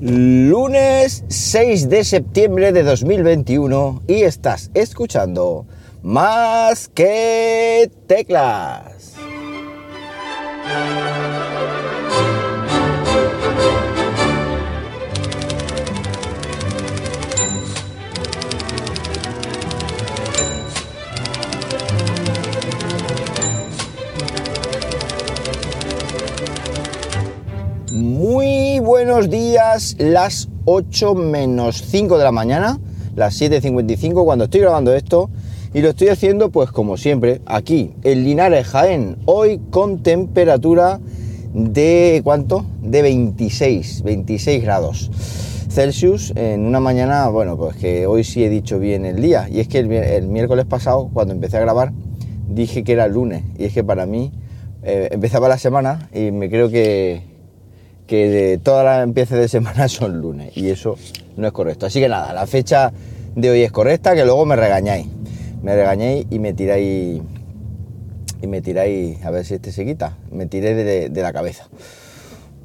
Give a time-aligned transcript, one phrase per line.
[0.00, 5.66] Lunes 6 de septiembre de 2021 y estás escuchando
[6.02, 9.14] más que teclas.
[29.28, 32.78] Días, las 8 menos 5 de la mañana,
[33.16, 35.30] las 7.55 cuando estoy grabando esto
[35.72, 41.00] y lo estoy haciendo pues como siempre aquí en Linares Jaén, hoy con temperatura
[41.54, 42.66] de ¿cuánto?
[42.82, 45.10] De 26, 26 grados
[45.70, 49.60] Celsius en una mañana, bueno pues que hoy sí he dicho bien el día y
[49.60, 51.92] es que el, miércoles pasado cuando empecé a grabar
[52.48, 54.32] dije que era lunes y es que para mí
[54.82, 57.33] eh, empezaba la semana y me creo que,
[58.14, 60.96] que todas las empieces de semana son lunes y eso
[61.36, 61.86] no es correcto.
[61.86, 62.92] Así que nada, la fecha
[63.34, 65.06] de hoy es correcta, que luego me regañáis.
[65.62, 67.22] Me regañáis y me tiráis
[68.42, 71.66] y me tiráis, a ver si este se quita, me tiré de, la cabeza.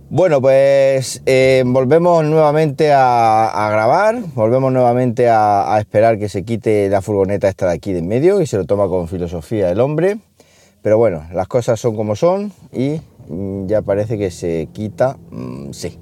[0.09, 6.89] Bueno, pues eh, volvemos nuevamente a, grabar, volvemos nuevamente a, a, esperar que se quite
[6.89, 9.79] la furgoneta esta de aquí de en medio y se lo toma con filosofía el
[9.79, 10.17] hombre.
[10.81, 13.01] Pero bueno, las cosas son como son y
[13.67, 15.97] ya parece que se quita, mm, sí.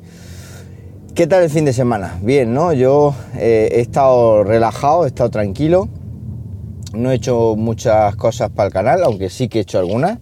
[1.14, 2.20] ¿Qué tal el fin de semana?
[2.22, 2.74] Bien, ¿no?
[2.74, 5.90] Yo eh, he estado relajado, he estado tranquilo,
[6.94, 10.20] no he hecho muchas cosas para el canal, aunque sí que he hecho algunas,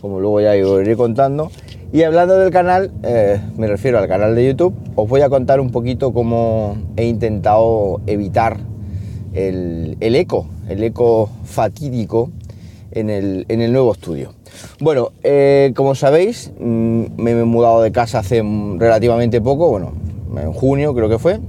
[0.00, 1.50] como luego ya iré contando.
[1.92, 5.60] Y hablando del canal, eh, me refiero al canal de YouTube, os voy a contar
[5.60, 8.58] un poquito cómo he intentado evitar
[9.34, 12.30] el, eco, el eco fatídico
[12.90, 14.37] en el nuevo estudio.
[14.80, 18.42] Bueno, eh, como sabéis, mm, me he mudado de casa hace
[18.76, 19.92] relativamente poco, bueno,
[20.36, 21.40] en junio creo que fue,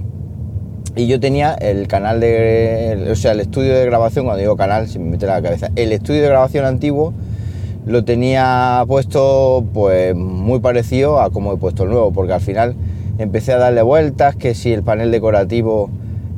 [0.96, 4.88] y yo tenía el canal de, o sea, el estudio de grabación, cuando digo canal,
[4.88, 7.14] se me mete la cabeza, el estudio de grabación antiguo
[7.86, 12.74] lo tenía puesto pues muy parecido a como he puesto el nuevo, porque al final
[13.18, 15.90] empecé a darle vueltas, que si el panel decorativo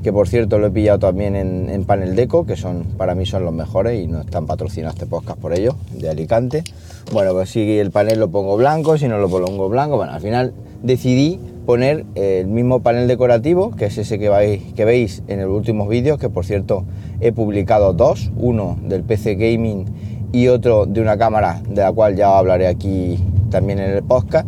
[0.02, 3.44] que por cierto lo he pillado también en, Panel Deco, que son para mí son
[3.44, 6.64] los mejores y no están patrocinados este podcast por ellos, de Alicante.
[7.12, 10.20] Bueno, pues si el panel lo pongo blanco, si no lo pongo blanco, bueno, al
[10.20, 15.50] final decidí poner el mismo panel decorativo, que es ese que, que veis en los
[15.50, 16.84] últimos vídeos, que por cierto
[17.20, 19.86] he publicado dos, uno del PC Gaming
[20.32, 23.18] y otro de una cámara de la cual ya hablaré aquí
[23.50, 24.46] también en el podcast.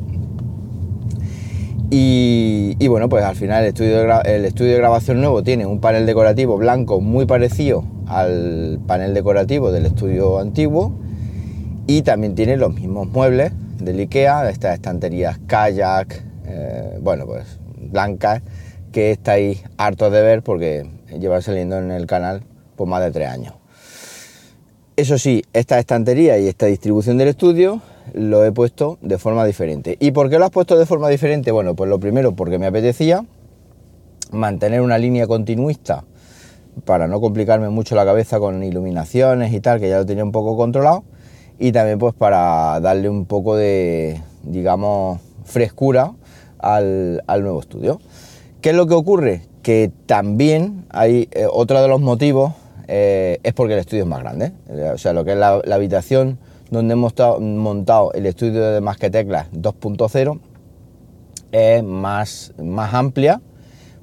[1.96, 6.06] Y, bueno, pues al final el estudio, de el estudio grabación nuevo tiene un panel
[6.06, 10.92] decorativo blanco muy parecido al panel decorativo del estudio antiguo
[11.86, 18.42] y también tiene los mismos muebles del IKEA, estas estanterías kayak, eh, bueno, pues blancas,
[18.90, 22.42] que estáis hartos de ver porque llevan saliendo en el canal
[22.74, 23.54] por más de tres años.
[24.96, 27.80] Eso sí, esta estantería y esta distribución del estudio
[28.12, 29.96] lo he puesto de forma diferente.
[30.00, 31.50] ¿Y por qué lo has puesto de forma diferente?
[31.50, 33.24] Bueno, pues lo primero porque me apetecía
[34.30, 36.04] mantener una línea continuista
[36.84, 40.32] para no complicarme mucho la cabeza con iluminaciones y tal, que ya lo tenía un
[40.32, 41.04] poco controlado,
[41.58, 46.12] y también pues para darle un poco de, digamos, frescura
[46.58, 48.00] al, nuevo estudio.
[48.60, 49.42] ¿Qué es lo que ocurre?
[49.62, 52.54] Que también hay eh, otro de los motivos
[52.88, 54.52] eh, es porque el estudio es más grande,
[54.92, 56.38] o sea, lo que es la habitación
[56.70, 60.40] donde hemos montado el estudio de Más que Teclas 2.0
[61.52, 63.40] es más, más amplia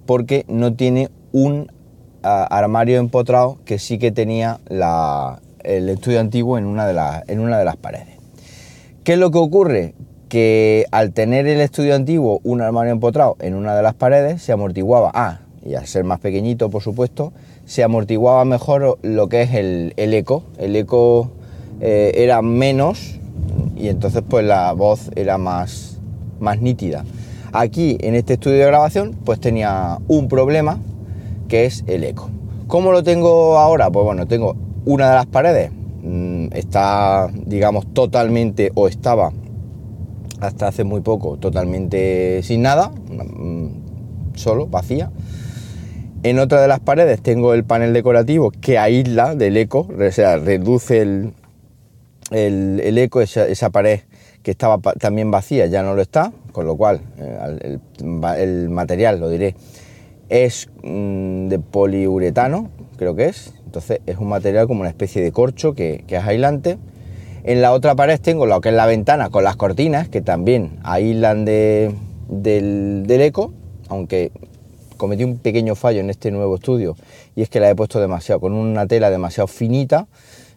[0.06, 1.72] porque no tiene un
[2.24, 4.60] armario empotrado que sí que tenía
[5.64, 8.18] el estudio antiguo en una, de en una de las paredes.
[9.04, 9.96] ¿Qué es lo que ocurre?
[10.30, 14.52] Que al tener el estudio antiguo un armario empotrado en una de las paredes se
[14.52, 17.34] amortiguaba, ah, y al ser más pequeñito por supuesto,
[17.66, 21.32] se amortiguaba mejor lo que es el, el eco, el eco
[21.82, 23.20] eh, era menos
[23.76, 25.98] y entonces pues la voz era más,
[26.40, 27.04] más nítida.
[27.52, 30.80] Aquí en este estudio de grabación pues tenía un problema
[31.48, 32.30] que es el eco.
[32.68, 33.90] ¿Cómo lo tengo ahora?
[33.90, 34.56] Pues bueno, tengo
[34.86, 35.72] una de las paredes,
[36.04, 39.32] mm, está digamos totalmente o estaba
[40.40, 43.68] hasta hace muy poco totalmente sin nada, mm,
[44.36, 45.12] solo, vacía.
[46.24, 50.38] En otra de las paredes tengo el panel decorativo que aísla del eco, o sea,
[50.38, 51.34] reduce el,
[52.32, 54.02] el, eco, esa, pared
[54.44, 57.78] que estaba también vacía ya no lo está, con lo cual eh,
[58.38, 59.56] el, material, lo diré,
[60.30, 65.32] es mm, de poliuretano, creo que es, entonces es un material como una especie de
[65.32, 66.78] corcho que, es aislante.
[67.44, 70.78] En la otra pared tengo lo que es la ventana con las cortinas, que también
[70.84, 71.96] aíslan del,
[73.08, 73.54] eco,
[73.90, 74.32] aunque
[74.98, 76.96] cometí un pequeño fallo en este nuevo estudio
[77.36, 80.08] y es que la he puesto demasiado, con una tela demasiado finita.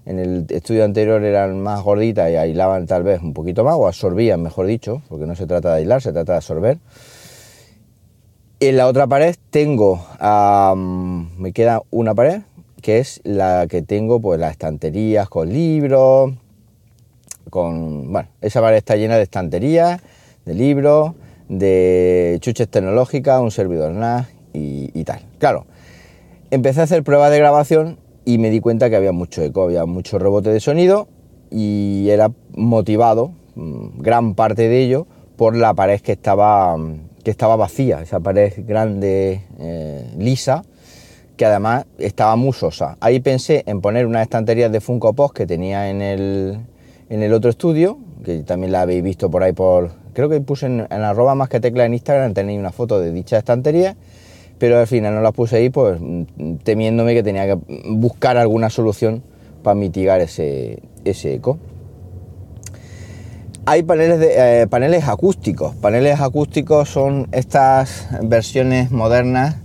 [0.07, 3.87] En el estudio anterior eran más gorditas y aislaban tal vez un poquito más, o
[3.87, 6.79] absorbían, mejor dicho, porque no se trata de aislar, se trata de absorber.
[8.61, 10.07] En la otra pared tengo,
[11.39, 12.43] me queda una pared,
[12.83, 16.33] que es la que tengo, pues las estanterías con libros,
[17.51, 20.03] con, bueno, esa pared está llena de estanterías,
[20.45, 21.13] de libros,
[21.49, 25.21] de chuches tecnológicas, un servidor NAS y, tal.
[25.39, 25.67] Claro,
[26.51, 29.85] empecé a hacer pruebas de grabación y me di cuenta que había mucho eco, había
[29.87, 31.09] mucho rebote de sonido
[31.51, 35.07] y era motivado, mm, gran parte de ello,
[35.37, 36.77] por la pared que estaba,
[37.23, 40.65] que estaba vacía, esa pared grande, eh, lisa,
[41.37, 42.97] que además estaba musosa.
[43.01, 46.59] Ahí pensé en poner unas estanterías de Funko Pop que tenía en el,
[47.11, 49.91] en el otro estudio, que también la habéis visto por ahí por...
[50.13, 53.11] Creo que puse en, en arroba más que tecla en Instagram, tenéis una foto de
[53.11, 53.97] dicha estantería,
[54.59, 56.01] pero al final no la puse ahí pues
[56.63, 57.59] temiéndome que tenía que
[57.91, 59.23] buscar alguna solución
[59.63, 61.59] para mitigar ese, ese eco.
[63.67, 65.75] Hay paneles, de, eh, paneles acústicos.
[65.77, 69.57] Paneles acústicos son estas versiones modernas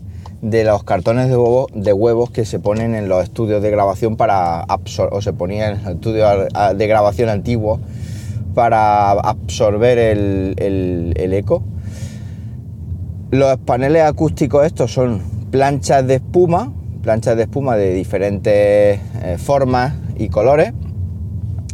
[0.42, 4.16] de los cartones de, huevo, de huevos que se ponen en los estudios de grabación
[4.16, 7.82] para absorber, o se ponían en de grabación antiguos
[8.54, 11.64] para absorber el, eco.
[13.31, 15.22] Los paneles acústicos estos son
[15.52, 16.74] planchas de espuma,
[17.04, 20.74] planchas de espuma de diferentes eh, formas y colores.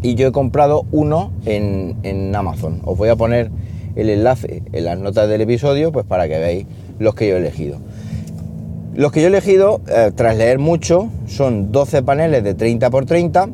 [0.02, 2.82] Y yo he comprado uno en, en Amazon.
[2.84, 3.52] Os voy a poner
[3.96, 6.68] el enlace en las notas del episodio pues para que veáis
[7.00, 7.78] los que yo he elegido.
[8.94, 13.06] Los que yo he elegido, eh, tras leer mucho, son 12 paneles de 30 x
[13.06, 13.50] 30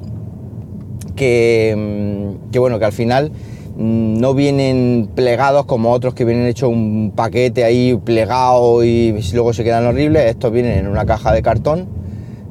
[1.15, 6.69] que, que bueno, que al final mm, no vienen plegados como otros que vienen hecho
[6.69, 10.25] un paquete ahí plegado y luego se quedan horribles.
[10.25, 11.87] Estos vienen en una caja de cartón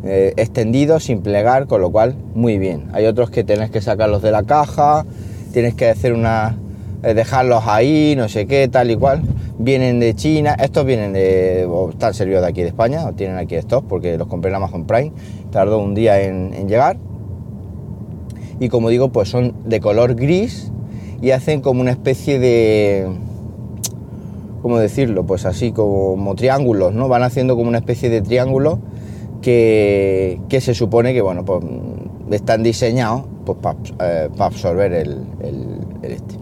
[0.03, 2.89] eh, extendidos sin plegar, con lo cual muy bien.
[2.93, 5.05] Hay otros que tenés que sacarlos de la caja,
[5.53, 6.57] tienes que hacer una
[7.03, 9.23] eh, dejarlos ahí, no sé qué, tal y cual
[9.59, 13.55] vienen de China, estos vienen de, o están servidos de aquí de España, tienen aquí
[13.55, 15.13] estos porque los compré en Amazon Prime,
[15.51, 16.99] tardó un día en, llegar.
[18.59, 20.73] Y como digo, pues son de color gris
[21.23, 23.09] y hacen como una especie de,
[24.63, 25.25] ¿cómo decirlo?
[25.25, 27.09] Pues así como triángulos, ¿no?
[27.09, 28.79] Van haciendo como una especie de triángulo
[29.43, 31.63] que, que se supone que, bueno, pues
[32.31, 35.19] están diseñados pues, para eh, absorber el,
[36.03, 36.37] este.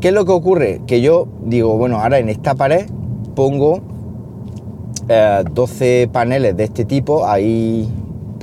[0.00, 0.80] ¿Qué es lo que ocurre?
[0.86, 2.86] Que yo digo, bueno, ahora en esta pared
[3.34, 3.80] pongo
[5.06, 7.88] 12 eh, paneles de este tipo ahí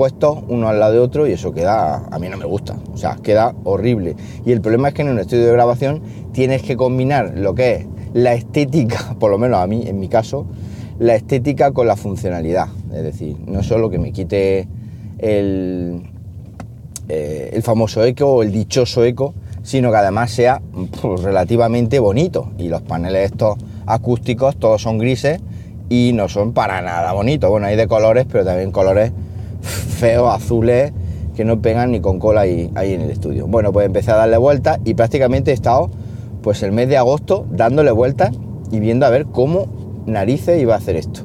[0.02, 2.98] puestos uno al lado de otro y eso queda, a mí no me gusta, o
[2.98, 4.16] sea, queda horrible.
[4.44, 6.02] Y el problema es que en un estudio de grabación
[6.34, 10.08] tienes que combinar lo que es la estética, por lo menos a mí, en mi
[10.08, 10.48] caso,
[10.98, 12.70] la estética con la funcionalidad.
[12.92, 14.68] Es decir, no solo que me quite
[15.20, 16.02] el,
[17.08, 20.64] eh, el famoso eco o el dichoso eco, sino que además sea
[21.00, 22.50] pues, relativamente bonito.
[22.58, 23.56] Y los paneles estos
[23.86, 25.42] acústicos todos son grises
[25.90, 27.52] y no son para nada bonitos.
[27.52, 29.12] Bueno, hay de colores, pero también colores
[29.62, 30.94] feos, azules,
[31.36, 33.48] que no pegan ni con cola ahí, en el estudio.
[33.48, 35.90] Bueno, pues empecé a darle vueltas y prácticamente he estado
[36.42, 38.32] pues el mes de agosto dándole vueltas
[38.72, 39.68] y viendo a ver cómo
[40.06, 41.22] narices iba a hacer esto.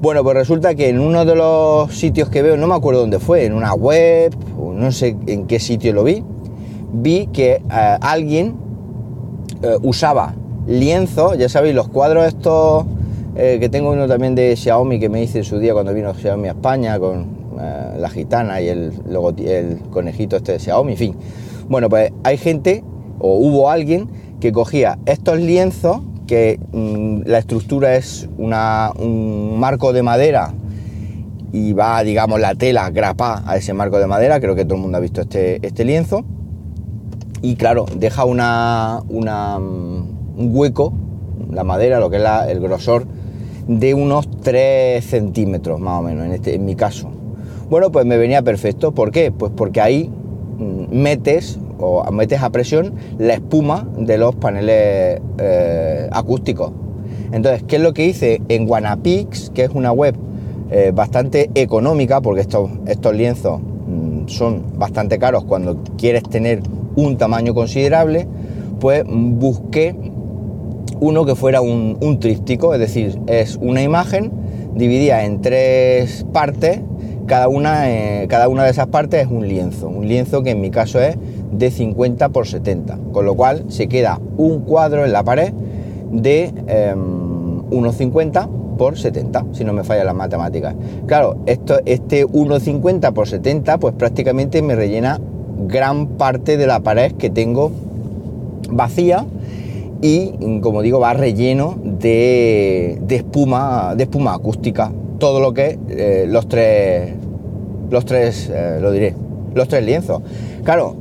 [0.00, 3.20] Bueno, pues resulta que en uno de los sitios que veo, no me acuerdo dónde
[3.20, 6.22] fue, en una web, o no sé en qué sitio lo vi,
[6.92, 8.54] vi que eh, alguien
[9.62, 10.34] eh, usaba
[10.66, 12.84] lienzo, ya sabéis, los cuadros estos
[13.36, 16.14] eh, que tengo uno también de Xiaomi que me hice en su día cuando vino
[16.14, 18.92] Xiaomi a España con la gitana y el,
[19.90, 21.16] conejito este de Xiaomi, en fin.
[21.68, 22.84] Bueno, pues hay gente
[23.18, 24.08] o hubo alguien
[24.40, 30.52] que cogía estos lienzos que mm, la estructura es una, un marco de madera
[31.52, 34.82] y va, digamos, la tela grapa a ese marco de madera, creo que todo el
[34.82, 36.24] mundo ha visto este, este lienzo,
[37.42, 40.92] y claro, deja una, mm, un hueco,
[41.52, 43.06] la madera, lo que es el grosor,
[43.68, 47.10] de unos 3 centímetros más o menos, en, este, en mi caso.
[47.68, 48.92] Bueno, pues me venía perfecto.
[48.92, 49.32] ¿Por qué?
[49.32, 50.10] Pues porque ahí
[50.58, 56.72] mm, metes o metes a presión la espuma de los paneles eh, acústicos.
[57.32, 58.42] Entonces, ¿qué es lo que hice?
[58.48, 60.14] En Wanapix, que es una web
[60.70, 66.62] eh, bastante económica, porque estos, estos lienzos mm, son bastante caros cuando quieres tener
[66.96, 68.26] un tamaño considerable,
[68.80, 69.94] pues busqué
[71.00, 74.32] uno que fuera un, tríptico, es decir, es una imagen
[74.74, 76.80] dividida en tres partes,
[77.26, 80.60] cada una, eh, cada una de esas partes es un lienzo, un lienzo que en
[80.60, 81.16] mi caso es
[81.52, 85.52] de 50 por 70, con lo cual se queda un cuadro en la pared
[86.10, 87.24] de em,
[87.70, 90.74] son 1,50 por 70, si no me fallan las matemáticas.
[91.06, 95.20] Claro, esto, este 1,50 por 70, pues prácticamente me rellena
[95.66, 97.70] gran parte de la pared que tengo
[98.70, 99.24] vacía
[100.02, 104.92] y, como digo, va relleno de, espuma, de espuma acústica.
[105.24, 107.14] Todo lo que eh, los tres,
[107.88, 109.14] los tres, eh, lo diré,
[109.54, 110.20] los tres lienzos.
[110.64, 110.96] Claro,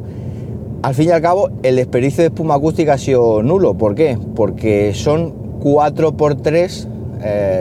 [0.82, 3.74] al fin y al cabo, el desperdicio de espuma acústica ha sido nulo.
[3.74, 4.18] ¿Por qué?
[4.34, 6.88] Porque son 4 por 3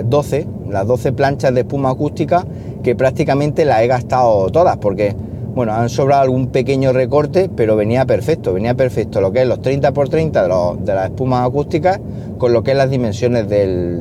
[0.04, 2.46] 12, las 12 planchas de espuma acústica
[2.84, 5.16] que prácticamente las he gastado todas porque,
[5.56, 9.60] bueno, han sobrado algún pequeño recorte, pero venía perfecto, venía perfecto lo que es los
[9.62, 11.98] 30 x 30 de, los, de las espumas acústicas
[12.38, 14.00] con lo que es las dimensiones del,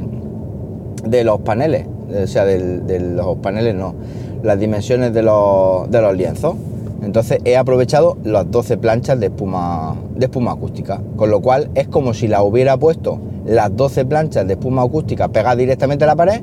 [1.05, 1.87] de los paneles,
[2.23, 3.95] o sea, de los paneles no,
[4.43, 6.55] las dimensiones de los, de los lienzos.
[7.03, 11.87] Entonces he aprovechado las 12 planchas de espuma, de espuma acústica, con lo cual es
[11.87, 16.15] como si la hubiera puesto las 12 planchas de espuma acústica pegadas directamente a la
[16.15, 16.41] pared,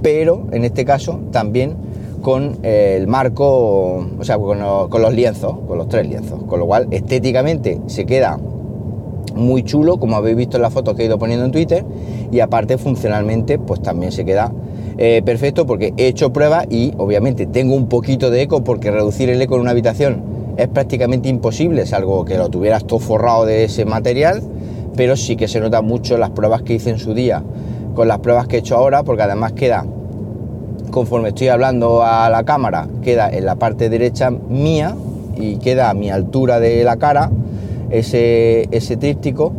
[0.00, 1.76] pero en este caso también
[2.22, 6.88] con el marco, o sea, con los, lienzos, con los tres lienzos, con lo cual
[6.90, 8.38] estéticamente se queda
[9.34, 11.84] muy chulo, como habéis visto en las fotos que he ido poniendo en Twitter,
[12.32, 14.50] y aparte funcionalmente, pues también se queda
[14.98, 19.28] eh, perfecto porque he hecho pruebas y obviamente tengo un poquito de eco porque reducir
[19.30, 20.22] el eco en una habitación
[20.56, 24.42] es prácticamente imposible, salvo que lo tuvieras todo forrado de ese material
[24.96, 27.42] pero sí que se nota mucho las pruebas que hice en su día.
[27.94, 29.84] Con las pruebas que he hecho ahora, porque además queda,
[30.90, 34.96] conforme estoy hablando a la cámara, queda en la parte derecha mía
[35.36, 37.30] y queda a mi altura de la cara
[37.90, 39.52] ese, ese tríptico,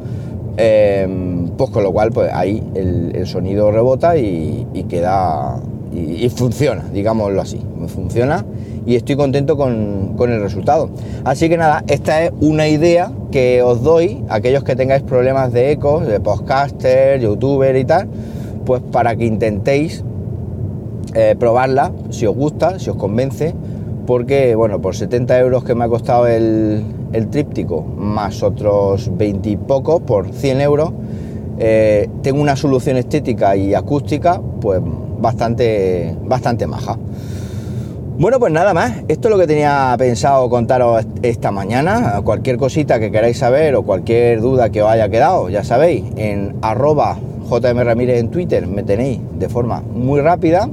[0.57, 5.59] em, pues con lo cual pues ahí el, sonido rebota y, queda
[5.91, 8.45] y, funciona, digámoslo así, funciona
[8.85, 10.89] y estoy contento con, con el resultado.
[11.25, 15.71] Así que nada, esta es una idea que os doy, aquellos que tengáis problemas de
[15.71, 18.07] ecos, de podcaster, youtuber y tal,
[18.65, 20.03] pues para que intentéis
[21.15, 23.55] eh, probarla, si os gusta, si os convence,
[24.05, 26.83] porque bueno, por 70 euros que me ha costado el,
[27.31, 30.91] tríptico, más otros 20 y poco por 100 euros,
[31.59, 34.81] eh, tengo una solución estética y acústica, pues
[35.19, 36.97] bastante, bastante maja.
[38.19, 39.03] Bueno, pues nada más.
[39.07, 42.19] Esto es lo que tenía pensado contaros esta mañana.
[42.23, 46.55] Cualquier cosita que queráis saber o cualquier duda que os haya quedado, ya sabéis, en
[46.63, 50.67] arroba JM en Twitter me tenéis de forma muy rápida.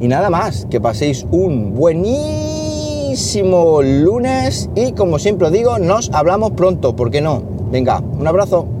[0.00, 6.50] Y nada más, que paséis un buenísimo lunes y como siempre os digo, nos hablamos
[6.52, 7.42] pronto, ¿por qué no?
[7.70, 8.79] Venga, un abrazo.